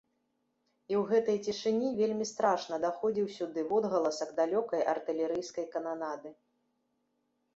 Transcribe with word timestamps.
І 0.91 0.95
ў 0.99 1.01
гэтай 1.11 1.35
цішыні 1.47 1.89
вельмі 1.99 2.25
страшна 2.29 2.79
даходзіў 2.87 3.27
сюды 3.37 3.65
водгаласак 3.73 4.29
далёкай 4.41 4.81
артылерыйскай 4.93 5.65
кананады. 5.75 6.29